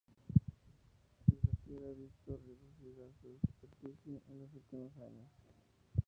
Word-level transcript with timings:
El 1.27 1.37
glaciar 1.41 1.83
ha 1.85 1.93
visto 1.93 2.31
reducida 2.35 3.05
su 3.21 3.37
superficie 3.51 4.23
en 4.31 4.39
los 4.39 4.51
últimos 4.55 4.91
años. 4.97 5.27